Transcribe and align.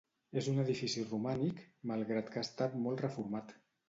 És 0.39 0.45
un 0.51 0.61
edifici 0.61 1.03
romànic, 1.09 1.61
malgrat 1.91 2.31
que 2.37 2.41
ha 2.41 2.47
estat 2.47 2.79
molt 2.87 3.05
reformat. 3.05 3.55